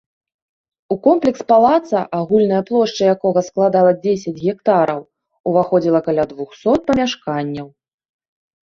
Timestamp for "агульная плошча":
2.19-3.03